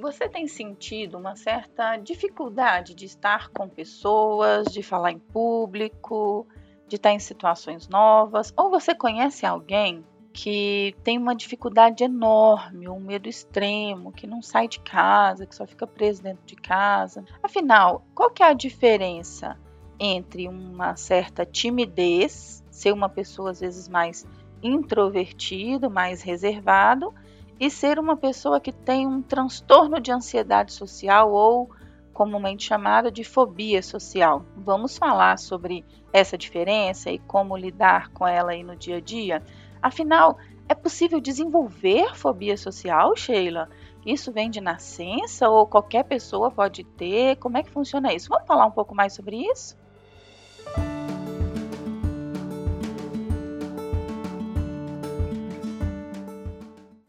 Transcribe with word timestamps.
Você 0.00 0.28
tem 0.28 0.46
sentido 0.48 1.16
uma 1.16 1.36
certa 1.36 1.96
dificuldade 1.96 2.94
de 2.94 3.04
estar 3.04 3.48
com 3.50 3.68
pessoas, 3.68 4.66
de 4.66 4.82
falar 4.82 5.12
em 5.12 5.18
público, 5.18 6.46
de 6.88 6.96
estar 6.96 7.12
em 7.12 7.18
situações 7.18 7.88
novas? 7.88 8.52
Ou 8.56 8.70
você 8.70 8.94
conhece 8.94 9.46
alguém 9.46 10.04
que 10.32 10.96
tem 11.04 11.16
uma 11.16 11.34
dificuldade 11.34 12.02
enorme, 12.02 12.88
um 12.88 12.98
medo 12.98 13.28
extremo, 13.28 14.10
que 14.10 14.26
não 14.26 14.42
sai 14.42 14.66
de 14.66 14.80
casa, 14.80 15.46
que 15.46 15.54
só 15.54 15.64
fica 15.64 15.86
preso 15.86 16.22
dentro 16.22 16.44
de 16.44 16.56
casa? 16.56 17.24
Afinal, 17.40 18.04
qual 18.14 18.30
que 18.30 18.42
é 18.42 18.46
a 18.46 18.52
diferença 18.52 19.56
entre 19.98 20.48
uma 20.48 20.96
certa 20.96 21.46
timidez, 21.46 22.64
ser 22.68 22.92
uma 22.92 23.08
pessoa 23.08 23.52
às 23.52 23.60
vezes 23.60 23.88
mais 23.88 24.26
introvertido, 24.60 25.88
mais 25.88 26.20
reservado, 26.20 27.14
e 27.58 27.70
ser 27.70 27.98
uma 27.98 28.16
pessoa 28.16 28.60
que 28.60 28.72
tem 28.72 29.06
um 29.06 29.22
transtorno 29.22 30.00
de 30.00 30.10
ansiedade 30.10 30.72
social 30.72 31.32
ou 31.32 31.70
comumente 32.12 32.64
chamada 32.64 33.10
de 33.10 33.24
fobia 33.24 33.82
social. 33.82 34.44
Vamos 34.56 34.96
falar 34.96 35.38
sobre 35.38 35.84
essa 36.12 36.38
diferença 36.38 37.10
e 37.10 37.18
como 37.18 37.56
lidar 37.56 38.10
com 38.10 38.26
ela 38.26 38.52
aí 38.52 38.62
no 38.62 38.76
dia 38.76 38.96
a 38.96 39.00
dia? 39.00 39.42
Afinal, 39.82 40.38
é 40.68 40.74
possível 40.74 41.20
desenvolver 41.20 42.14
fobia 42.14 42.56
social, 42.56 43.14
Sheila? 43.16 43.68
Isso 44.06 44.32
vem 44.32 44.50
de 44.50 44.60
nascença 44.60 45.48
ou 45.48 45.66
qualquer 45.66 46.04
pessoa 46.04 46.50
pode 46.50 46.84
ter? 46.84 47.36
Como 47.36 47.56
é 47.56 47.62
que 47.62 47.70
funciona 47.70 48.12
isso? 48.12 48.28
Vamos 48.28 48.46
falar 48.46 48.66
um 48.66 48.70
pouco 48.70 48.94
mais 48.94 49.12
sobre 49.12 49.36
isso? 49.36 49.76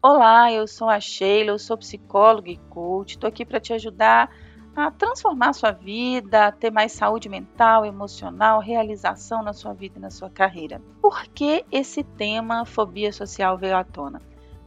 Olá, 0.07 0.51
eu 0.51 0.67
sou 0.67 0.87
a 0.87 0.99
Sheila, 0.99 1.49
eu 1.49 1.57
sou 1.57 1.75
psicóloga 1.75 2.51
e 2.51 2.57
coach. 2.69 3.13
Estou 3.13 3.27
aqui 3.27 3.43
para 3.43 3.59
te 3.59 3.73
ajudar 3.73 4.29
a 4.75 4.91
transformar 4.91 5.49
a 5.49 5.53
sua 5.53 5.71
vida, 5.71 6.45
a 6.45 6.51
ter 6.51 6.69
mais 6.69 6.91
saúde 6.91 7.27
mental, 7.27 7.83
emocional, 7.83 8.59
realização 8.59 9.41
na 9.41 9.51
sua 9.51 9.73
vida 9.73 9.97
e 9.97 9.99
na 9.99 10.11
sua 10.11 10.29
carreira. 10.29 10.79
Por 11.01 11.23
que 11.29 11.65
esse 11.71 12.03
tema 12.03 12.65
fobia 12.65 13.11
social 13.11 13.57
veio 13.57 13.75
à 13.75 13.83
tona? 13.83 14.21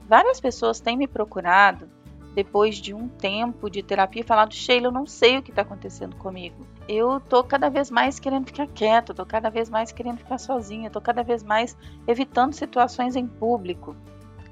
Várias 0.09 0.41
pessoas 0.41 0.81
têm 0.81 0.97
me 0.97 1.07
procurado 1.07 1.89
depois 2.35 2.75
de 2.75 2.93
um 2.93 3.07
tempo 3.07 3.71
de 3.71 3.81
terapia 3.81 4.25
falado, 4.25 4.53
Sheila, 4.53 4.89
eu 4.89 4.93
não 4.93 5.07
sei 5.07 5.39
o 5.39 5.43
que 5.43 5.51
está 5.51 5.63
acontecendo 5.63 6.17
comigo. 6.17 6.67
Eu 6.89 7.21
tô 7.21 7.45
cada 7.45 7.69
vez 7.69 7.93
mais 7.93 8.19
querendo 8.19 8.47
ficar 8.47 8.67
quieta, 8.67 9.15
tô 9.15 9.25
cada 9.25 9.51
vez 9.51 9.71
mais 9.71 9.93
querendo 9.93 10.19
ficar 10.19 10.39
sozinha, 10.39 10.91
tô 10.91 11.01
cada 11.01 11.23
vez 11.23 11.45
mais 11.45 11.77
evitando 12.09 12.55
situações 12.55 13.15
em 13.15 13.29
público. 13.29 13.95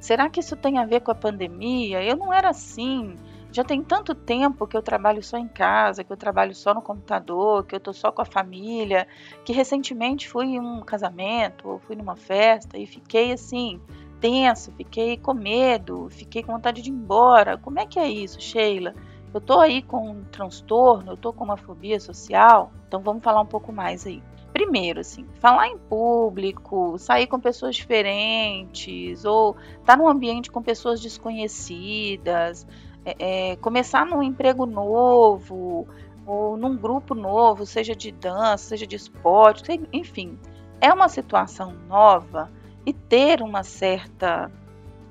Será 0.01 0.29
que 0.29 0.41
isso 0.41 0.57
tem 0.57 0.79
a 0.79 0.87
ver 0.87 1.01
com 1.01 1.11
a 1.11 1.15
pandemia? 1.15 2.03
Eu 2.03 2.17
não 2.17 2.33
era 2.33 2.51
assim. 2.51 3.17
Já 3.51 3.65
tem 3.65 3.83
tanto 3.83 4.15
tempo 4.15 4.67
que 4.67 4.77
eu 4.77 4.83
trabalho 4.83 5.23
só 5.23 5.39
em 5.39 5.49
casa, 5.49 6.05
que 6.05 6.13
eu 6.13 6.17
trabalho 6.17 6.55
só 6.55 6.75
no 6.75 6.83
computador, 6.83 7.65
que 7.65 7.75
eu 7.75 7.81
tô 7.81 7.93
só 7.93 8.13
com 8.13 8.21
a 8.21 8.27
família, 8.27 9.09
que 9.45 9.53
recentemente 9.53 10.29
fui 10.29 10.47
em 10.47 10.61
um 10.61 10.83
casamento 10.83 11.69
ou 11.69 11.79
fui 11.79 11.97
numa 11.97 12.17
festa 12.17 12.77
e 12.77 12.87
fiquei 12.87 13.33
assim, 13.33 13.81
tenso, 14.21 14.73
fiquei 14.73 15.17
com 15.17 15.33
medo, 15.33 16.09
fiquei 16.11 16.43
com 16.43 16.53
vontade 16.53 16.83
de 16.83 16.91
ir 16.91 16.93
embora. 16.93 17.57
Como 17.57 17.79
é 17.79 17.87
que 17.87 17.99
é 17.99 18.09
isso, 18.09 18.41
Sheila? 18.41 18.95
Eu 19.33 19.41
tô 19.41 19.59
aí 19.59 19.83
com 19.83 20.11
um 20.11 20.25
transtorno, 20.25 21.13
eu 21.13 21.17
tô 21.17 21.33
com 21.33 21.45
uma 21.45 21.57
fobia 21.57 21.99
social? 21.99 22.73
Então 22.87 23.01
vamos 23.01 23.23
falar 23.23 23.41
um 23.41 23.47
pouco 23.47 23.73
mais 23.73 24.07
aí 24.07 24.23
primeiro, 24.57 25.01
assim, 25.01 25.27
falar 25.39 25.69
em 25.69 25.77
público, 25.77 26.97
sair 26.99 27.27
com 27.27 27.39
pessoas 27.39 27.77
diferentes, 27.77 29.23
ou 29.27 29.51
estar 29.51 29.85
tá 29.85 29.97
num 29.99 30.09
ambiente 30.09 30.51
com 30.51 30.63
pessoas 30.63 30.99
desconhecidas, 30.99 32.67
é, 33.05 33.51
é, 33.51 33.57
começar 33.57 34.07
num 34.07 34.23
emprego 34.23 34.65
novo, 34.65 35.87
ou 36.25 36.57
num 36.57 36.75
grupo 36.75 37.15
novo, 37.15 37.67
seja 37.67 37.95
de 37.95 38.11
dança, 38.11 38.69
seja 38.69 38.87
de 38.87 38.97
esporte, 38.97 39.79
enfim, 39.93 40.39
é 40.81 40.91
uma 40.91 41.11
situação 41.11 41.75
nova 41.87 42.51
e 42.87 42.95
ter 42.95 43.43
uma 43.43 43.63
certa 43.63 44.51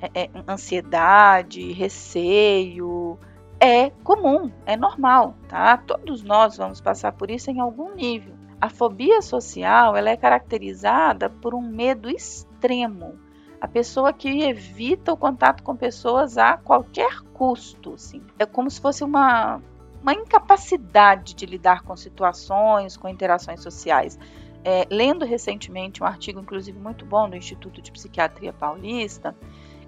é, 0.02 0.24
é 0.24 0.30
ansiedade, 0.48 1.72
receio, 1.72 3.20
é 3.60 3.92
comum, 4.04 4.52
é 4.66 4.76
normal, 4.76 5.36
tá? 5.48 5.78
Todos 5.78 6.24
nós 6.24 6.58
vamos 6.58 6.82
passar 6.82 7.12
por 7.12 7.30
isso 7.30 7.52
em 7.52 7.60
algum 7.60 7.94
nível. 7.94 8.35
A 8.66 8.70
fobia 8.70 9.22
social 9.22 9.96
ela 9.96 10.10
é 10.10 10.18
caracterizada 10.18 11.30
por 11.30 11.54
um 11.54 11.62
medo 11.62 12.10
extremo. 12.10 13.14
A 13.62 13.68
pessoa 13.68 14.12
que 14.12 14.42
evita 14.42 15.14
o 15.14 15.18
contato 15.18 15.62
com 15.62 15.76
pessoas 15.76 16.36
a 16.36 16.58
qualquer 16.58 17.22
custo. 17.32 17.94
Assim. 17.94 18.24
É 18.40 18.46
como 18.48 18.68
se 18.72 18.82
fosse 18.82 19.04
uma, 19.04 19.62
uma 20.02 20.14
incapacidade 20.16 21.36
de 21.36 21.46
lidar 21.46 21.84
com 21.84 21.96
situações, 21.96 22.98
com 22.98 23.08
interações 23.08 23.62
sociais. 23.62 24.18
É, 24.64 24.88
lendo 24.90 25.26
recentemente 25.26 26.02
um 26.02 26.08
artigo, 26.08 26.40
inclusive 26.40 26.80
muito 26.80 27.06
bom, 27.06 27.30
do 27.30 27.36
Instituto 27.36 27.84
de 27.84 27.92
Psiquiatria 27.92 28.52
Paulista, 28.52 29.36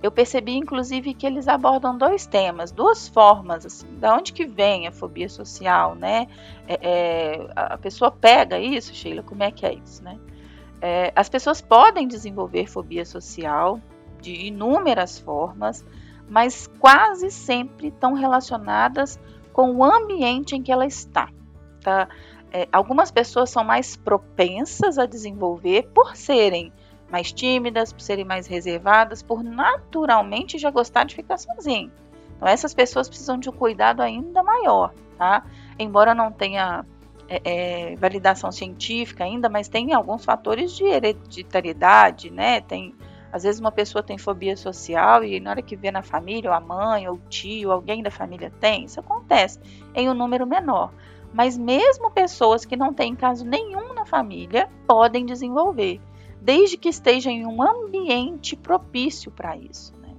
eu 0.01 0.11
percebi 0.11 0.55
inclusive 0.55 1.13
que 1.13 1.25
eles 1.25 1.47
abordam 1.47 1.97
dois 1.97 2.25
temas, 2.25 2.71
duas 2.71 3.07
formas, 3.07 3.65
assim, 3.65 3.87
da 3.97 4.15
onde 4.15 4.31
que 4.31 4.45
vem 4.45 4.87
a 4.87 4.91
fobia 4.91 5.27
social, 5.27 5.95
né? 5.95 6.27
É, 6.67 6.79
é, 6.81 7.49
a 7.55 7.77
pessoa 7.77 8.11
pega 8.11 8.59
isso, 8.59 8.93
Sheila, 8.93 9.23
como 9.23 9.43
é 9.43 9.51
que 9.51 9.65
é 9.65 9.73
isso, 9.73 10.03
né? 10.03 10.19
É, 10.79 11.11
as 11.15 11.27
pessoas 11.27 11.59
podem 11.59 12.07
desenvolver 12.07 12.67
fobia 12.67 13.03
social 13.05 13.81
de 14.21 14.47
inúmeras 14.47 15.17
formas, 15.17 15.83
mas 16.29 16.67
quase 16.79 17.31
sempre 17.31 17.87
estão 17.87 18.13
relacionadas 18.13 19.19
com 19.51 19.75
o 19.75 19.83
ambiente 19.83 20.55
em 20.55 20.61
que 20.61 20.71
ela 20.71 20.85
está. 20.85 21.29
Tá? 21.81 22.07
É, 22.51 22.67
algumas 22.71 23.09
pessoas 23.09 23.49
são 23.49 23.63
mais 23.63 23.95
propensas 23.95 24.99
a 24.99 25.05
desenvolver 25.05 25.89
por 25.93 26.15
serem 26.15 26.71
mais 27.09 27.31
tímidas, 27.31 27.93
por 27.93 28.01
serem 28.01 28.25
mais 28.25 28.47
reservadas, 28.47 29.21
por 29.21 29.43
naturalmente 29.43 30.57
já 30.57 30.69
gostar 30.69 31.05
de 31.05 31.15
ficar 31.15 31.37
sozinho. 31.37 31.91
Então 32.35 32.47
essas 32.47 32.73
pessoas 32.73 33.07
precisam 33.07 33.37
de 33.37 33.49
um 33.49 33.53
cuidado 33.53 34.01
ainda 34.01 34.43
maior, 34.43 34.93
tá? 35.17 35.43
Embora 35.79 36.13
não 36.13 36.31
tenha 36.31 36.85
é, 37.27 37.41
é, 37.91 37.95
validação 37.95 38.51
científica 38.51 39.23
ainda, 39.23 39.49
mas 39.49 39.67
tem 39.67 39.93
alguns 39.93 40.23
fatores 40.23 40.75
de 40.75 40.85
hereditariedade, 40.85 42.29
né? 42.29 42.61
Tem 42.61 42.93
às 43.31 43.43
vezes 43.43 43.59
uma 43.59 43.71
pessoa 43.71 44.01
tem 44.01 44.17
fobia 44.17 44.55
social 44.55 45.23
e 45.23 45.39
na 45.39 45.51
hora 45.51 45.61
que 45.61 45.75
vê 45.75 45.91
na 45.91 46.01
família, 46.01 46.49
ou 46.49 46.55
a 46.55 46.59
mãe, 46.59 47.07
ou 47.07 47.15
o 47.15 47.21
tio, 47.29 47.71
alguém 47.71 48.01
da 48.01 48.09
família 48.09 48.51
tem, 48.59 48.85
isso 48.85 48.99
acontece 48.99 49.59
em 49.93 50.09
um 50.09 50.13
número 50.13 50.47
menor. 50.47 50.91
Mas 51.33 51.57
mesmo 51.57 52.09
pessoas 52.09 52.63
que 52.63 52.77
não 52.77 52.93
têm 52.93 53.15
caso 53.15 53.45
nenhum 53.45 53.93
na 53.93 54.05
família 54.05 54.69
podem 54.87 55.25
desenvolver 55.25 55.99
desde 56.47 56.77
que 56.77 56.87
esteja 56.87 57.29
em 57.29 57.45
um 57.45 57.61
ambiente 57.61 58.55
propício 58.55 59.29
para 59.29 59.57
isso. 59.57 59.93
Né? 59.97 60.15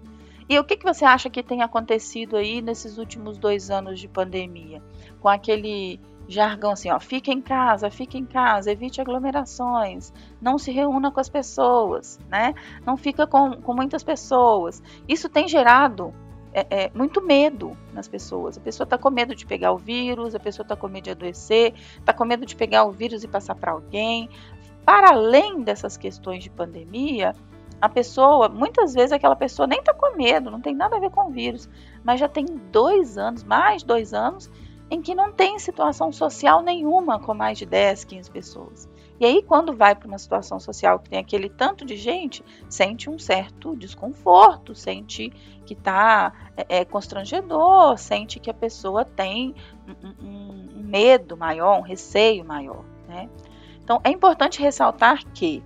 E 0.47 0.59
o 0.59 0.65
que, 0.65 0.77
que 0.77 0.85
você 0.85 1.07
acha 1.07 1.31
que 1.31 1.43
tem 1.43 1.63
acontecido 1.63 2.37
aí 2.37 2.61
nesses 2.61 2.99
últimos 2.99 3.39
dois 3.39 3.71
anos 3.71 3.99
de 3.99 4.07
pandemia? 4.07 4.83
Com 5.23 5.29
aquele 5.31 5.99
jargão 6.29 6.73
assim, 6.73 6.91
ó, 6.91 7.01
fique 7.01 7.33
em 7.33 7.41
casa, 7.41 7.91
fique 7.91 8.19
em 8.19 8.27
casa, 8.27 8.71
evite 8.71 9.01
aglomerações, 9.01 10.13
não 10.39 10.59
se 10.59 10.71
reúna 10.71 11.11
com 11.11 11.19
as 11.19 11.31
pessoas, 11.31 12.21
né? 12.29 12.55
Não 12.85 12.99
fica 12.99 13.27
com, 13.27 13.63
com 13.63 13.73
muitas 13.73 14.03
pessoas. 14.03 14.83
Isso 15.09 15.31
tem 15.31 15.49
gerado 15.49 16.13
é, 16.53 16.67
é, 16.85 16.91
muito 16.95 17.25
medo 17.25 17.77
nas 17.93 18.09
pessoas. 18.09 18.59
A 18.59 18.61
pessoa 18.61 18.85
está 18.85 18.99
com 18.99 19.11
medo 19.11 19.35
de 19.35 19.47
pegar 19.47 19.73
o 19.73 19.79
vírus, 19.79 20.35
a 20.35 20.41
pessoa 20.41 20.65
está 20.65 20.77
com 20.77 20.89
medo 20.89 21.05
de 21.05 21.11
adoecer, 21.11 21.75
está 21.99 22.13
com 22.13 22.25
medo 22.25 22.45
de 22.45 22.57
pegar 22.57 22.85
o 22.85 22.93
vírus 22.93 23.25
e 23.25 23.29
passar 23.29 23.55
para 23.55 23.73
alguém, 23.73 24.29
para 24.89 25.11
além 25.11 25.61
dessas 25.61 25.99
questões 25.99 26.43
de 26.43 26.49
pandemia, 26.49 27.35
a 27.79 27.91
pessoa, 27.91 28.49
muitas 28.49 28.95
vezes 28.95 29.13
aquela 29.13 29.37
pessoa 29.37 29.67
nem 29.67 29.81
está 29.81 29.93
com 29.93 30.17
medo, 30.17 30.51
não 30.51 30.63
tem 30.63 30.75
nada 30.75 30.97
a 30.97 30.99
ver 30.99 31.11
com 31.11 31.31
vírus, 31.31 31.69
mas 32.03 32.19
já 32.19 32.27
tem 32.27 32.47
dois 32.73 33.19
anos, 33.19 33.45
mais 33.45 33.83
dois 33.83 34.15
anos, 34.15 34.51
em 34.91 35.03
que 35.03 35.15
não 35.15 35.31
tem 35.31 35.59
situação 35.59 36.11
social 36.11 36.63
nenhuma 36.63 37.21
com 37.21 37.35
mais 37.35 37.59
de 37.59 37.67
10, 37.67 38.05
15 38.05 38.31
pessoas. 38.31 38.89
E 39.21 39.27
aí, 39.27 39.43
quando 39.43 39.77
vai 39.77 39.95
para 39.95 40.09
uma 40.09 40.17
situação 40.17 40.59
social 40.59 40.99
que 41.01 41.11
tem 41.11 41.19
aquele 41.19 41.51
tanto 41.51 41.85
de 41.85 41.95
gente, 41.95 42.43
sente 42.67 43.11
um 43.11 43.19
certo 43.19 43.77
desconforto, 43.77 44.75
sente 44.75 45.29
que 45.67 45.75
está 45.75 46.33
é, 46.57 46.79
é, 46.79 46.85
constrangedor, 46.87 47.99
sente 47.99 48.41
que 48.41 48.49
a 48.49 48.55
pessoa 48.55 49.05
tem 49.05 49.55
um, 50.19 50.79
um 50.79 50.83
medo 50.83 51.37
maior, 51.37 51.79
um 51.79 51.83
receio 51.83 52.43
maior. 52.43 52.83
Né? 53.07 53.29
Então, 53.89 54.03
é 54.05 54.11
importante 54.11 54.61
ressaltar 54.61 55.25
que 55.33 55.65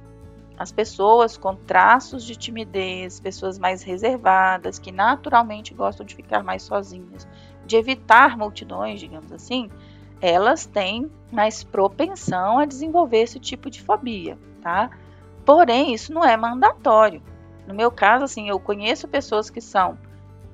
as 0.57 0.71
pessoas 0.71 1.37
com 1.37 1.57
traços 1.57 2.23
de 2.23 2.37
timidez, 2.37 3.19
pessoas 3.19 3.59
mais 3.59 3.83
reservadas, 3.83 4.79
que 4.79 4.93
naturalmente 4.93 5.75
gostam 5.75 6.07
de 6.07 6.15
ficar 6.15 6.41
mais 6.45 6.63
sozinhas, 6.63 7.27
de 7.67 7.75
evitar 7.75 8.39
multidões, 8.39 9.01
digamos 9.01 9.33
assim, 9.33 9.69
elas 10.21 10.65
têm 10.67 11.11
mais 11.33 11.65
propensão 11.65 12.61
a 12.61 12.65
desenvolver 12.65 13.23
esse 13.23 13.41
tipo 13.41 13.69
de 13.69 13.83
fobia, 13.83 14.39
tá? 14.61 14.91
Porém, 15.45 15.93
isso 15.93 16.15
não 16.15 16.25
é 16.25 16.37
mandatório. 16.37 17.21
No 17.67 17.75
meu 17.75 17.91
caso, 17.91 18.25
assim, 18.25 18.49
eu 18.49 18.61
conheço 18.61 19.09
pessoas 19.09 19.51
que 19.51 19.61
são 19.61 19.99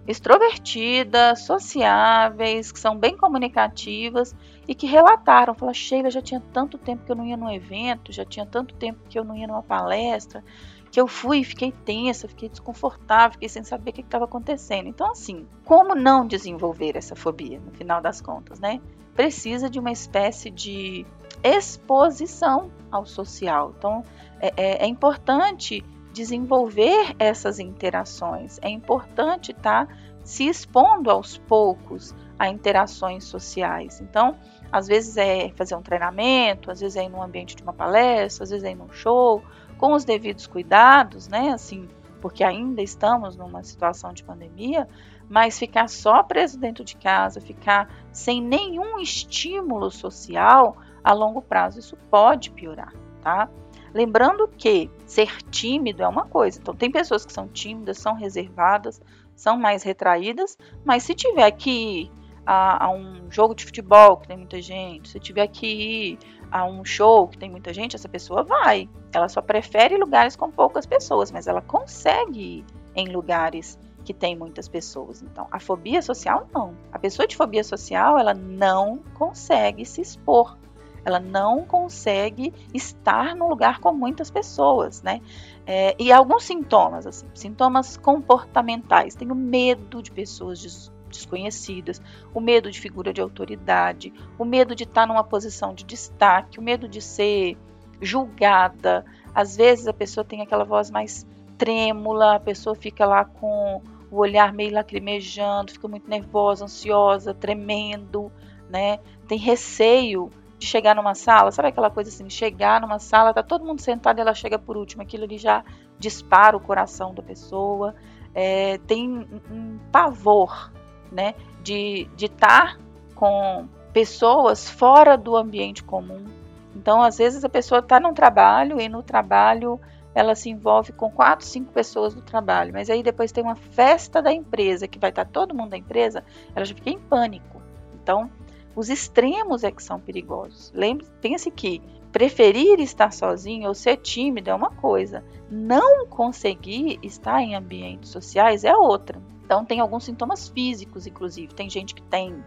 extrovertidas, 0.08 1.40
sociáveis, 1.40 2.72
que 2.72 2.80
são 2.80 2.96
bem 2.96 3.14
comunicativas 3.14 4.34
e 4.66 4.74
que 4.74 4.86
relataram, 4.86 5.54
falaram, 5.54 5.74
Sheila, 5.74 6.10
já 6.10 6.22
tinha 6.22 6.42
tanto 6.50 6.78
tempo 6.78 7.04
que 7.04 7.12
eu 7.12 7.16
não 7.16 7.26
ia 7.26 7.36
num 7.36 7.50
evento, 7.50 8.10
já 8.10 8.24
tinha 8.24 8.46
tanto 8.46 8.74
tempo 8.74 9.00
que 9.06 9.18
eu 9.18 9.22
não 9.22 9.36
ia 9.36 9.46
numa 9.46 9.62
palestra, 9.62 10.42
que 10.90 10.98
eu 10.98 11.06
fui 11.06 11.40
e 11.40 11.44
fiquei 11.44 11.70
tensa, 11.70 12.26
fiquei 12.26 12.48
desconfortável, 12.48 13.32
fiquei 13.32 13.50
sem 13.50 13.62
saber 13.62 13.90
o 13.90 13.92
que 13.92 14.00
estava 14.00 14.24
acontecendo. 14.24 14.88
Então, 14.88 15.10
assim, 15.10 15.46
como 15.62 15.94
não 15.94 16.26
desenvolver 16.26 16.96
essa 16.96 17.14
fobia, 17.14 17.60
no 17.60 17.70
final 17.72 18.00
das 18.00 18.22
contas, 18.22 18.58
né? 18.58 18.80
Precisa 19.14 19.68
de 19.68 19.78
uma 19.78 19.92
espécie 19.92 20.48
de 20.48 21.04
exposição 21.42 22.70
ao 22.90 23.04
social. 23.04 23.74
Então, 23.76 24.02
é, 24.40 24.52
é, 24.56 24.84
é 24.84 24.86
importante 24.86 25.84
desenvolver 26.18 27.14
essas 27.18 27.60
interações. 27.60 28.58
É 28.60 28.68
importante 28.68 29.52
estar 29.52 29.86
tá 29.86 29.94
se 30.24 30.48
expondo 30.48 31.10
aos 31.10 31.38
poucos 31.38 32.14
a 32.36 32.48
interações 32.48 33.24
sociais. 33.24 34.00
Então, 34.00 34.36
às 34.70 34.88
vezes 34.88 35.16
é 35.16 35.50
fazer 35.56 35.76
um 35.76 35.82
treinamento, 35.82 36.70
às 36.70 36.80
vezes 36.80 36.96
é 36.96 37.04
ir 37.04 37.08
no 37.08 37.22
ambiente 37.22 37.54
de 37.54 37.62
uma 37.62 37.72
palestra, 37.72 38.44
às 38.44 38.50
vezes 38.50 38.64
é 38.64 38.72
ir 38.72 38.74
num 38.74 38.90
show, 38.90 39.42
com 39.78 39.94
os 39.94 40.04
devidos 40.04 40.46
cuidados, 40.46 41.28
né? 41.28 41.50
Assim, 41.50 41.88
porque 42.20 42.42
ainda 42.42 42.82
estamos 42.82 43.36
numa 43.36 43.62
situação 43.62 44.12
de 44.12 44.24
pandemia, 44.24 44.88
mas 45.28 45.56
ficar 45.58 45.88
só 45.88 46.22
preso 46.22 46.58
dentro 46.58 46.84
de 46.84 46.96
casa, 46.96 47.40
ficar 47.40 47.88
sem 48.12 48.42
nenhum 48.42 48.98
estímulo 48.98 49.88
social 49.90 50.76
a 51.02 51.12
longo 51.12 51.40
prazo, 51.40 51.78
isso 51.78 51.96
pode 52.10 52.50
piorar, 52.50 52.92
tá? 53.22 53.48
Lembrando 53.94 54.48
que 54.48 54.90
ser 55.06 55.42
tímido 55.50 56.02
é 56.02 56.08
uma 56.08 56.26
coisa. 56.26 56.58
Então, 56.60 56.74
tem 56.74 56.90
pessoas 56.90 57.24
que 57.24 57.32
são 57.32 57.48
tímidas, 57.48 57.98
são 57.98 58.14
reservadas, 58.14 59.00
são 59.34 59.56
mais 59.56 59.82
retraídas, 59.82 60.58
mas 60.84 61.02
se 61.02 61.14
tiver 61.14 61.50
que 61.52 61.70
ir 61.70 62.10
a, 62.44 62.86
a, 62.86 62.90
um 62.90 63.30
jogo 63.30 63.54
de 63.54 63.64
futebol 63.64 64.16
que 64.16 64.28
tem 64.28 64.36
muita 64.36 64.60
gente, 64.60 65.10
se 65.10 65.20
tiver 65.20 65.46
que 65.48 65.66
ir 65.66 66.18
a 66.50 66.64
um 66.64 66.84
show 66.84 67.28
que 67.28 67.36
tem 67.36 67.50
muita 67.50 67.72
gente, 67.72 67.94
essa 67.94 68.08
pessoa 68.08 68.42
vai. 68.42 68.88
Ela 69.12 69.28
só 69.28 69.42
prefere 69.42 69.96
lugares 69.96 70.34
com 70.34 70.50
poucas 70.50 70.86
pessoas, 70.86 71.30
mas 71.30 71.46
ela 71.46 71.60
consegue 71.60 72.40
ir 72.40 72.64
em 72.96 73.08
lugares 73.08 73.78
que 74.04 74.14
tem 74.14 74.34
muitas 74.34 74.66
pessoas. 74.66 75.22
Então, 75.22 75.46
a 75.50 75.60
fobia 75.60 76.00
social 76.00 76.48
não. 76.52 76.74
A 76.90 76.98
pessoa 76.98 77.26
de 77.26 77.36
fobia 77.36 77.62
social, 77.62 78.18
ela 78.18 78.32
não 78.32 78.98
consegue 79.14 79.84
se 79.84 80.00
expor 80.00 80.56
ela 81.04 81.18
não 81.18 81.64
consegue 81.64 82.52
estar 82.74 83.34
num 83.34 83.48
lugar 83.48 83.80
com 83.80 83.92
muitas 83.92 84.30
pessoas, 84.30 85.02
né? 85.02 85.20
É, 85.66 85.94
e 85.98 86.12
alguns 86.12 86.44
sintomas, 86.44 87.06
assim, 87.06 87.26
sintomas 87.34 87.96
comportamentais. 87.96 89.14
Tenho 89.14 89.34
medo 89.34 90.02
de 90.02 90.10
pessoas 90.10 90.58
des 90.60 90.92
desconhecidas, 91.08 92.00
o 92.34 92.40
medo 92.40 92.70
de 92.70 92.78
figura 92.78 93.12
de 93.12 93.20
autoridade, 93.20 94.12
o 94.38 94.44
medo 94.44 94.74
de 94.74 94.84
estar 94.84 95.06
numa 95.06 95.24
posição 95.24 95.74
de 95.74 95.84
destaque, 95.84 96.58
o 96.58 96.62
medo 96.62 96.86
de 96.86 97.00
ser 97.00 97.56
julgada. 98.00 99.04
Às 99.34 99.56
vezes 99.56 99.88
a 99.88 99.92
pessoa 99.92 100.24
tem 100.24 100.42
aquela 100.42 100.64
voz 100.64 100.90
mais 100.90 101.26
trêmula, 101.56 102.36
a 102.36 102.40
pessoa 102.40 102.74
fica 102.76 103.04
lá 103.04 103.24
com 103.24 103.82
o 104.10 104.16
olhar 104.16 104.52
meio 104.52 104.72
lacrimejando, 104.72 105.72
fica 105.72 105.88
muito 105.88 106.08
nervosa, 106.08 106.64
ansiosa, 106.64 107.34
tremendo, 107.34 108.32
né? 108.70 109.00
Tem 109.26 109.38
receio 109.38 110.30
de 110.58 110.66
chegar 110.66 110.94
numa 110.94 111.14
sala, 111.14 111.50
sabe 111.52 111.68
aquela 111.68 111.90
coisa 111.90 112.10
assim, 112.10 112.28
chegar 112.28 112.80
numa 112.80 112.98
sala, 112.98 113.32
tá 113.32 113.42
todo 113.42 113.64
mundo 113.64 113.80
sentado 113.80 114.18
e 114.18 114.20
ela 114.20 114.34
chega 114.34 114.58
por 114.58 114.76
último, 114.76 115.02
aquilo 115.02 115.24
ali 115.24 115.38
já 115.38 115.64
dispara 115.98 116.56
o 116.56 116.60
coração 116.60 117.14
da 117.14 117.22
pessoa, 117.22 117.94
é, 118.34 118.78
tem 118.78 119.08
um, 119.50 119.78
pavor, 119.92 120.72
né, 121.10 121.34
de 121.62 122.08
estar 122.20 122.74
tá 122.74 122.78
com 123.14 123.68
pessoas 123.92 124.68
fora 124.68 125.16
do 125.16 125.36
ambiente 125.36 125.82
comum. 125.82 126.26
Então, 126.74 127.02
às 127.02 127.18
vezes 127.18 127.44
a 127.44 127.48
pessoa 127.48 127.80
está 127.80 127.98
num 127.98 128.12
trabalho 128.12 128.80
e 128.80 128.88
no 128.88 129.02
trabalho 129.02 129.80
ela 130.14 130.34
se 130.34 130.50
envolve 130.50 130.92
com 130.92 131.10
quatro, 131.10 131.46
cinco 131.46 131.72
pessoas 131.72 132.14
do 132.14 132.22
trabalho, 132.22 132.72
mas 132.72 132.90
aí 132.90 133.02
depois 133.02 133.30
tem 133.30 133.42
uma 133.42 133.54
festa 133.54 134.20
da 134.20 134.32
empresa 134.32 134.88
que 134.88 134.98
vai 134.98 135.10
estar 135.10 135.24
tá 135.24 135.30
todo 135.30 135.54
mundo 135.54 135.70
da 135.70 135.76
empresa, 135.76 136.24
ela 136.54 136.64
já 136.64 136.74
fica 136.74 136.90
em 136.90 136.98
pânico. 136.98 137.62
Então, 138.02 138.30
os 138.74 138.88
extremos 138.88 139.64
é 139.64 139.70
que 139.70 139.82
são 139.82 139.98
perigosos. 139.98 140.72
Lembre, 140.74 141.06
pense 141.20 141.50
que 141.50 141.82
preferir 142.12 142.80
estar 142.80 143.12
sozinho 143.12 143.68
ou 143.68 143.74
ser 143.74 143.96
tímido 143.98 144.50
é 144.50 144.54
uma 144.54 144.70
coisa, 144.70 145.24
não 145.50 146.06
conseguir 146.06 146.98
estar 147.02 147.42
em 147.42 147.54
ambientes 147.54 148.10
sociais 148.10 148.64
é 148.64 148.74
outra. 148.76 149.20
Então 149.44 149.64
tem 149.64 149.80
alguns 149.80 150.04
sintomas 150.04 150.48
físicos, 150.48 151.06
inclusive. 151.06 151.54
Tem 151.54 151.70
gente 151.70 151.94
que 151.94 152.02
tem 152.02 152.42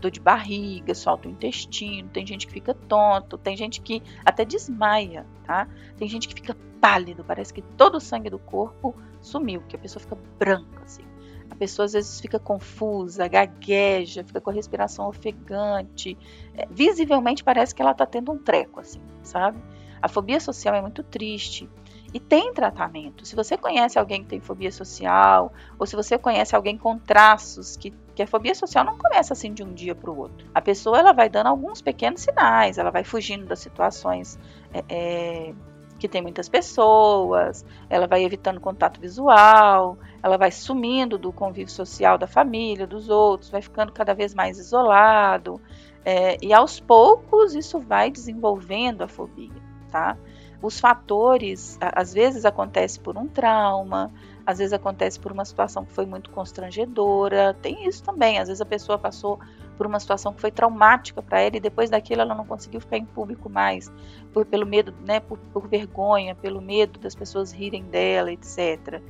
dor 0.00 0.10
de 0.10 0.20
barriga, 0.20 0.94
solta 0.94 1.28
o 1.28 1.30
intestino, 1.30 2.08
tem 2.10 2.26
gente 2.26 2.46
que 2.46 2.52
fica 2.52 2.74
tonto, 2.74 3.38
tem 3.38 3.56
gente 3.56 3.80
que 3.80 4.02
até 4.24 4.44
desmaia, 4.44 5.26
tá? 5.46 5.66
Tem 5.96 6.08
gente 6.08 6.28
que 6.28 6.34
fica 6.34 6.56
pálido, 6.80 7.24
parece 7.24 7.52
que 7.52 7.62
todo 7.62 7.96
o 7.96 8.00
sangue 8.00 8.28
do 8.28 8.38
corpo 8.38 8.94
sumiu, 9.20 9.62
que 9.68 9.76
a 9.76 9.78
pessoa 9.78 10.02
fica 10.02 10.18
branca 10.38 10.82
assim. 10.84 11.02
A 11.50 11.54
pessoa 11.54 11.86
às 11.86 11.92
vezes 11.92 12.20
fica 12.20 12.38
confusa, 12.38 13.28
gagueja, 13.28 14.24
fica 14.24 14.40
com 14.40 14.50
a 14.50 14.52
respiração 14.52 15.08
ofegante. 15.08 16.16
É, 16.54 16.66
visivelmente 16.70 17.44
parece 17.44 17.74
que 17.74 17.82
ela 17.82 17.92
está 17.92 18.06
tendo 18.06 18.32
um 18.32 18.38
treco, 18.38 18.80
assim, 18.80 19.00
sabe? 19.22 19.58
A 20.02 20.08
fobia 20.08 20.40
social 20.40 20.74
é 20.74 20.80
muito 20.80 21.02
triste. 21.02 21.68
E 22.12 22.20
tem 22.20 22.52
tratamento. 22.52 23.26
Se 23.26 23.34
você 23.34 23.56
conhece 23.56 23.98
alguém 23.98 24.22
que 24.22 24.28
tem 24.28 24.40
fobia 24.40 24.70
social, 24.70 25.52
ou 25.76 25.84
se 25.84 25.96
você 25.96 26.16
conhece 26.16 26.54
alguém 26.54 26.78
com 26.78 26.96
traços 26.96 27.76
que, 27.76 27.92
que 28.14 28.22
a 28.22 28.26
fobia 28.26 28.54
social 28.54 28.84
não 28.84 28.96
começa 28.96 29.32
assim 29.32 29.52
de 29.52 29.64
um 29.64 29.74
dia 29.74 29.96
para 29.96 30.08
o 30.08 30.16
outro. 30.16 30.46
A 30.54 30.60
pessoa 30.60 30.98
ela 31.00 31.12
vai 31.12 31.28
dando 31.28 31.48
alguns 31.48 31.82
pequenos 31.82 32.20
sinais, 32.20 32.78
ela 32.78 32.92
vai 32.92 33.02
fugindo 33.02 33.46
das 33.46 33.58
situações 33.58 34.38
é, 34.72 34.84
é, 34.88 35.54
que 36.04 36.08
tem 36.08 36.20
muitas 36.20 36.50
pessoas, 36.50 37.64
ela 37.88 38.06
vai 38.06 38.22
evitando 38.22 38.60
contato 38.60 39.00
visual, 39.00 39.96
ela 40.22 40.36
vai 40.36 40.50
sumindo 40.50 41.16
do 41.16 41.32
convívio 41.32 41.72
social 41.72 42.18
da 42.18 42.26
família, 42.26 42.86
dos 42.86 43.08
outros, 43.08 43.48
vai 43.48 43.62
ficando 43.62 43.90
cada 43.90 44.12
vez 44.12 44.34
mais 44.34 44.58
isolado. 44.58 45.58
É, 46.04 46.36
e 46.44 46.52
aos 46.52 46.78
poucos 46.78 47.54
isso 47.54 47.78
vai 47.78 48.10
desenvolvendo 48.10 49.00
a 49.00 49.08
fobia, 49.08 49.62
tá? 49.90 50.18
Os 50.60 50.78
fatores, 50.78 51.78
às 51.80 52.12
vezes 52.12 52.44
acontece 52.44 53.00
por 53.00 53.16
um 53.16 53.26
trauma, 53.26 54.12
às 54.44 54.58
vezes 54.58 54.74
acontece 54.74 55.18
por 55.18 55.32
uma 55.32 55.46
situação 55.46 55.86
que 55.86 55.92
foi 55.94 56.04
muito 56.04 56.28
constrangedora, 56.28 57.54
tem 57.54 57.88
isso 57.88 58.02
também, 58.02 58.38
às 58.38 58.48
vezes 58.48 58.60
a 58.60 58.66
pessoa 58.66 58.98
passou 58.98 59.40
por 59.76 59.86
uma 59.86 59.98
situação 60.00 60.32
que 60.32 60.40
foi 60.40 60.50
traumática 60.50 61.22
para 61.22 61.40
ela 61.40 61.56
e 61.56 61.60
depois 61.60 61.90
daquilo 61.90 62.22
ela 62.22 62.34
não 62.34 62.44
conseguiu 62.44 62.80
ficar 62.80 62.96
em 62.96 63.04
público 63.04 63.48
mais, 63.48 63.92
por, 64.32 64.44
pelo 64.46 64.66
medo, 64.66 64.94
né, 65.04 65.20
por, 65.20 65.38
por 65.52 65.68
vergonha, 65.68 66.34
pelo 66.34 66.60
medo 66.60 66.98
das 66.98 67.14
pessoas 67.14 67.52
rirem 67.52 67.84
dela, 67.84 68.32
etc. 68.32 69.00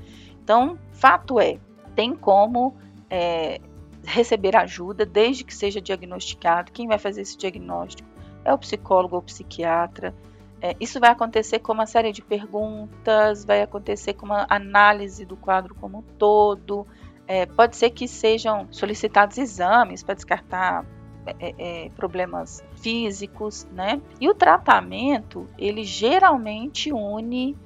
Então, 0.42 0.78
fato 0.92 1.38
é, 1.40 1.59
tem 1.94 2.14
como 2.14 2.75
é, 3.09 3.61
receber 4.04 4.56
ajuda 4.56 5.06
desde 5.06 5.44
que 5.44 5.54
seja 5.54 5.80
diagnosticado. 5.80 6.73
Quem 6.73 6.87
vai 6.87 6.99
fazer 6.99 7.23
esse 7.23 7.37
diagnóstico 7.37 8.09
é 8.44 8.52
o 8.52 8.59
psicólogo 8.59 9.16
ou 9.16 9.23
psiquiatra. 9.23 10.14
É, 10.61 10.75
isso 10.80 10.99
vai 10.99 11.11
acontecer 11.11 11.59
com 11.59 11.73
uma 11.73 11.87
série 11.87 12.12
de 12.12 12.23
perguntas, 12.23 13.44
vai 13.44 13.62
acontecer 13.62 14.14
com 14.14 14.26
uma 14.26 14.47
análise 14.49 15.25
do 15.25 15.37
quadro 15.37 15.75
como 15.75 15.99
um 15.99 16.02
todo, 16.18 16.87
é, 17.26 17.47
pode 17.47 17.76
ser 17.76 17.90
que 17.90 18.07
sejam 18.07 18.69
solicitados 18.71 19.38
exames 19.38 20.02
para 20.02 20.14
descartar 20.14 20.85
é, 21.26 21.54
é, 21.59 21.88
problemas 21.90 22.62
físicos, 22.76 23.66
né? 23.73 24.00
E 24.21 24.28
o 24.28 24.35
tratamento, 24.35 25.49
ele 25.59 25.83
geralmente 25.85 26.93
une 26.93 27.57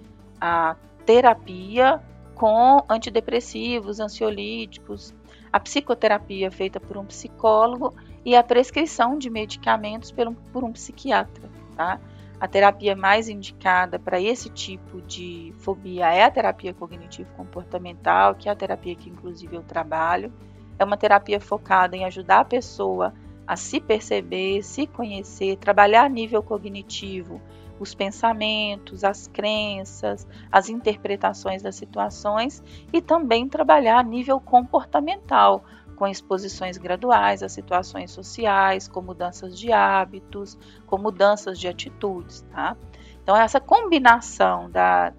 a 0.41 0.77
terapia 1.05 2.00
com 2.35 2.85
antidepressivos, 2.88 3.99
ansiolíticos, 3.99 5.12
a 5.53 5.59
psicoterapia 5.59 6.50
feita 6.50 6.79
por 6.79 6.97
um 6.97 7.05
psicólogo 7.05 7.95
e 8.25 8.37
a 8.37 8.45
prescrição 8.45 9.19
de 9.19 9.29
medicamentos 9.29 10.12
por 10.12 10.29
um, 10.29 10.35
por 10.35 10.62
um 10.62 10.73
psiquiatra, 10.73 11.49
tá? 11.75 12.00
A 12.40 12.47
terapia 12.47 12.95
mais 12.95 13.28
indicada 13.28 13.99
para 13.99 14.21
esse 14.21 14.49
tipo 14.49 15.02
de 15.02 15.52
fobia 15.59 16.12
é 16.12 16.23
a 16.23 16.30
terapia 16.30 16.73
cognitivo-comportamental, 16.73 18.35
que 18.37 18.49
é 18.49 18.52
a 18.52 18.57
terapia 18.57 18.95
que, 18.95 19.11
inclusive, 19.11 19.57
eu 19.57 19.62
trabalho. 19.62 20.33
É 20.78 20.85
uma 20.85 20.97
terapia 20.97 21.40
focada 21.40 21.97
em 21.97 22.04
ajudar 22.04 22.40
a 22.40 22.45
pessoa 22.45 23.12
a 23.47 23.57
se 23.57 23.80
perceber, 23.80 24.62
se 24.62 24.87
conhecer, 24.87 25.57
trabalhar 25.57 26.04
a 26.04 26.09
nível 26.09 26.42
cognitivo 26.42 27.40
os 27.80 27.95
pensamentos, 27.95 29.04
as 29.04 29.26
crenças, 29.28 30.26
as 30.50 30.68
interpretações 30.68 31.62
das 31.62 31.76
situações 31.76 32.62
e 32.92 33.00
também 33.00 33.49
trabalhar 33.49 33.99
a 33.99 34.02
nível 34.02 34.40
comportamental, 34.40 35.64
com 35.99 36.07
exposições 36.07 36.78
graduais 36.78 37.43
a 37.43 37.49
situações 37.49 38.12
sociais, 38.12 38.87
com 38.87 39.02
mudanças 39.02 39.59
de 39.59 39.73
hábitos, 39.73 40.57
com 40.87 40.97
mudanças 40.97 41.59
de 41.59 41.67
atitudes, 41.67 42.43
tá? 42.52 42.76
Então, 43.21 43.37
essa 43.37 43.61
combinação 43.61 44.71
da, 44.71 45.12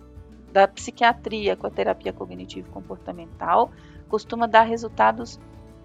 da 0.53 0.67
psiquiatria 0.69 1.57
com 1.57 1.67
a 1.67 1.69
terapia 1.69 2.13
cognitivo-comportamental 2.13 3.71
costuma 4.07 4.47
dar 4.47 4.63
resultados 4.63 5.37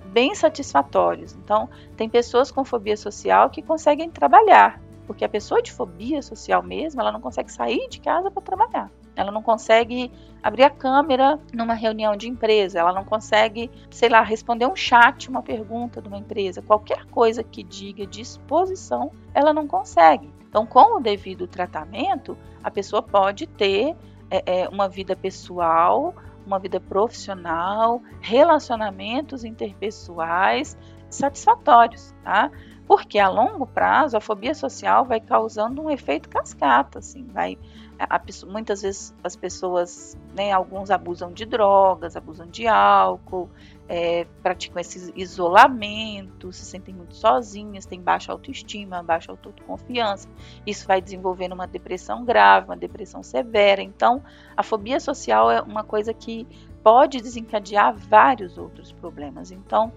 bem 0.06 0.32
satisfatórios. 0.34 1.34
Então, 1.34 1.68
tem 1.96 2.08
pessoas 2.08 2.52
com 2.52 2.64
fobia 2.64 2.96
social 2.96 3.50
que 3.50 3.62
conseguem 3.62 4.08
trabalhar, 4.08 4.80
porque 5.08 5.24
a 5.24 5.28
pessoa 5.28 5.60
de 5.60 5.72
fobia 5.72 6.22
social 6.22 6.62
mesmo, 6.62 7.00
ela 7.00 7.10
não 7.10 7.20
consegue 7.20 7.50
sair 7.50 7.88
de 7.88 8.00
casa 8.00 8.30
para 8.30 8.42
trabalhar. 8.42 8.92
Ela 9.16 9.30
não 9.30 9.42
consegue 9.42 10.10
abrir 10.42 10.64
a 10.64 10.70
câmera 10.70 11.38
numa 11.52 11.74
reunião 11.74 12.16
de 12.16 12.28
empresa, 12.28 12.78
ela 12.78 12.92
não 12.92 13.04
consegue, 13.04 13.70
sei 13.90 14.08
lá, 14.08 14.22
responder 14.22 14.66
um 14.66 14.76
chat, 14.76 15.28
uma 15.28 15.42
pergunta 15.42 16.02
de 16.02 16.08
uma 16.08 16.18
empresa, 16.18 16.60
qualquer 16.60 17.06
coisa 17.06 17.42
que 17.42 17.62
diga 17.62 18.06
disposição, 18.06 19.10
ela 19.32 19.52
não 19.52 19.66
consegue. 19.66 20.30
Então, 20.48 20.66
com 20.66 20.98
o 20.98 21.00
devido 21.00 21.46
tratamento, 21.46 22.36
a 22.62 22.70
pessoa 22.70 23.02
pode 23.02 23.46
ter 23.46 23.96
é, 24.30 24.62
é, 24.62 24.68
uma 24.68 24.88
vida 24.88 25.16
pessoal, 25.16 26.14
uma 26.46 26.58
vida 26.58 26.78
profissional, 26.78 28.02
relacionamentos 28.20 29.44
interpessoais 29.44 30.76
satisfatórios, 31.14 32.14
tá? 32.22 32.50
Porque 32.86 33.18
a 33.18 33.28
longo 33.28 33.66
prazo 33.66 34.16
a 34.16 34.20
fobia 34.20 34.54
social 34.54 35.04
vai 35.04 35.20
causando 35.20 35.80
um 35.82 35.90
efeito 35.90 36.28
cascata, 36.28 36.98
assim, 36.98 37.24
vai 37.26 37.58
a, 37.98 38.20
muitas 38.46 38.82
vezes 38.82 39.14
as 39.22 39.36
pessoas, 39.36 40.16
né, 40.34 40.52
alguns 40.52 40.90
abusam 40.90 41.32
de 41.32 41.44
drogas, 41.44 42.16
abusam 42.16 42.46
de 42.46 42.66
álcool, 42.66 43.48
é, 43.88 44.26
praticam 44.42 44.80
esse 44.80 45.12
isolamento, 45.16 46.52
se 46.52 46.64
sentem 46.64 46.94
muito 46.94 47.14
sozinhas, 47.14 47.86
têm 47.86 48.00
baixa 48.00 48.32
autoestima, 48.32 49.02
baixa 49.02 49.30
autoconfiança. 49.30 50.28
Isso 50.66 50.86
vai 50.86 51.00
desenvolvendo 51.00 51.52
uma 51.52 51.66
depressão 51.66 52.24
grave, 52.24 52.66
uma 52.66 52.76
depressão 52.76 53.22
severa. 53.22 53.82
Então, 53.82 54.22
a 54.56 54.62
fobia 54.62 54.98
social 54.98 55.50
é 55.50 55.60
uma 55.60 55.84
coisa 55.84 56.12
que 56.12 56.46
pode 56.82 57.20
desencadear 57.20 57.94
vários 57.94 58.58
outros 58.58 58.92
problemas. 58.92 59.50
Então, 59.50 59.92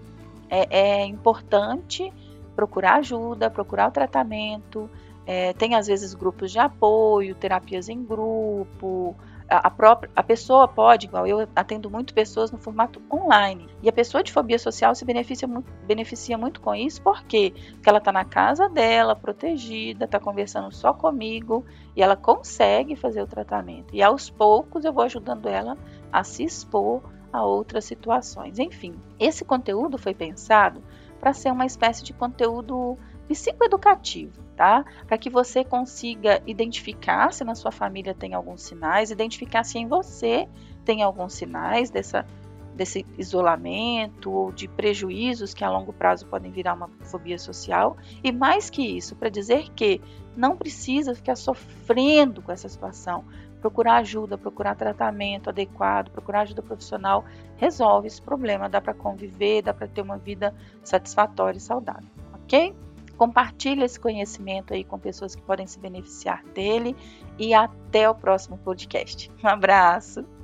é, 0.48 1.00
é 1.00 1.04
importante 1.04 2.12
procurar 2.58 2.96
ajuda, 2.96 3.48
procurar 3.48 3.88
o 3.88 3.92
tratamento. 3.92 4.90
É, 5.24 5.52
tem 5.52 5.74
às 5.74 5.86
vezes 5.86 6.12
grupos 6.14 6.50
de 6.50 6.58
apoio, 6.58 7.34
terapias 7.34 7.88
em 7.88 8.02
grupo. 8.02 9.14
A, 9.48 9.68
a, 9.68 9.70
própria, 9.70 10.10
a 10.16 10.22
pessoa 10.22 10.66
pode, 10.66 11.06
igual 11.06 11.26
eu 11.26 11.46
atendo 11.54 11.88
muito 11.88 12.12
pessoas 12.12 12.50
no 12.50 12.58
formato 12.58 13.00
online. 13.12 13.68
E 13.80 13.88
a 13.88 13.92
pessoa 13.92 14.24
de 14.24 14.32
fobia 14.32 14.58
social 14.58 14.94
se 14.94 15.04
beneficia 15.04 15.46
muito, 15.46 15.70
beneficia 15.86 16.36
muito 16.36 16.60
com 16.60 16.74
isso, 16.74 17.00
por 17.00 17.22
quê? 17.24 17.54
Porque 17.74 17.88
ela 17.88 17.98
está 17.98 18.10
na 18.10 18.24
casa 18.24 18.68
dela, 18.68 19.14
protegida, 19.14 20.06
está 20.06 20.18
conversando 20.18 20.74
só 20.74 20.92
comigo 20.92 21.64
e 21.94 22.02
ela 22.02 22.16
consegue 22.16 22.96
fazer 22.96 23.22
o 23.22 23.26
tratamento. 23.26 23.94
E 23.94 24.02
aos 24.02 24.28
poucos 24.28 24.84
eu 24.84 24.92
vou 24.92 25.04
ajudando 25.04 25.46
ela 25.46 25.78
a 26.12 26.24
se 26.24 26.42
expor 26.42 27.02
a 27.32 27.44
outras 27.44 27.84
situações. 27.84 28.58
Enfim, 28.58 28.94
esse 29.18 29.44
conteúdo 29.44 29.98
foi 29.98 30.14
pensado 30.14 30.82
para 31.20 31.32
ser 31.32 31.52
uma 31.52 31.66
espécie 31.66 32.04
de 32.04 32.12
conteúdo 32.12 32.96
psicoeducativo, 33.26 34.42
tá? 34.56 34.84
Para 35.06 35.18
que 35.18 35.28
você 35.28 35.64
consiga 35.64 36.42
identificar 36.46 37.32
se 37.32 37.44
na 37.44 37.54
sua 37.54 37.70
família 37.70 38.14
tem 38.14 38.34
alguns 38.34 38.62
sinais, 38.62 39.10
identificar 39.10 39.64
se 39.64 39.78
em 39.78 39.86
você 39.86 40.48
tem 40.84 41.02
alguns 41.02 41.34
sinais 41.34 41.90
dessa, 41.90 42.24
desse 42.74 43.04
isolamento 43.18 44.30
ou 44.30 44.50
de 44.50 44.66
prejuízos 44.66 45.52
que 45.52 45.62
a 45.62 45.70
longo 45.70 45.92
prazo 45.92 46.26
podem 46.26 46.50
virar 46.50 46.74
uma 46.74 46.88
fobia 47.02 47.38
social. 47.38 47.96
E 48.24 48.32
mais 48.32 48.70
que 48.70 48.82
isso, 48.82 49.14
para 49.14 49.28
dizer 49.28 49.68
que 49.74 50.00
não 50.34 50.56
precisa 50.56 51.14
ficar 51.14 51.36
sofrendo 51.36 52.40
com 52.40 52.52
essa 52.52 52.68
situação, 52.68 53.24
procurar 53.60 53.96
ajuda, 53.96 54.38
procurar 54.38 54.74
tratamento 54.74 55.50
adequado, 55.50 56.10
procurar 56.10 56.42
ajuda 56.42 56.62
profissional, 56.62 57.24
resolve 57.56 58.06
esse 58.06 58.20
problema. 58.20 58.68
Dá 58.68 58.80
para 58.80 58.94
conviver, 58.94 59.62
dá 59.62 59.74
para 59.74 59.88
ter 59.88 60.00
uma 60.00 60.16
vida 60.16 60.54
satisfatória 60.82 61.58
e 61.58 61.60
saudável, 61.60 62.08
ok? 62.34 62.74
Compartilhe 63.16 63.82
esse 63.82 63.98
conhecimento 63.98 64.72
aí 64.72 64.84
com 64.84 64.98
pessoas 64.98 65.34
que 65.34 65.42
podem 65.42 65.66
se 65.66 65.78
beneficiar 65.78 66.44
dele 66.54 66.96
e 67.36 67.52
até 67.52 68.08
o 68.08 68.14
próximo 68.14 68.56
podcast. 68.58 69.30
Um 69.42 69.48
abraço! 69.48 70.37